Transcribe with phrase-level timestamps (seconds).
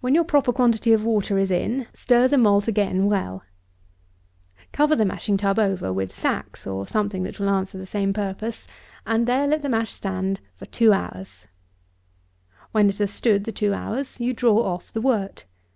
[0.00, 3.42] When your proper quantity of water is in, stir the malt again well.
[4.70, 8.68] Cover the mashing tub over with sacks, or something that will answer the same purpose;
[9.04, 11.48] and there let the mash stand for two hours.
[12.70, 15.46] When it has stood the two hours, you draw off the wort.